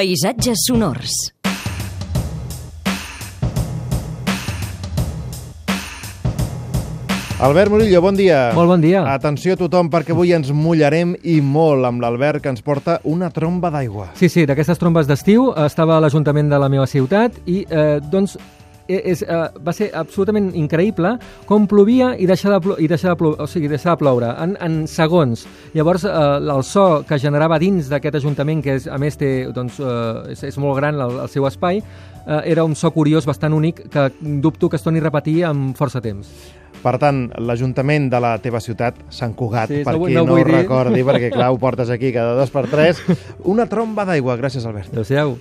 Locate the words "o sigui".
23.38-23.68